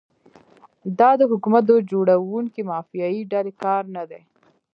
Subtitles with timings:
[0.99, 4.21] دا د حکومت د جوړونکي مافیایي ډلې کار نه دی.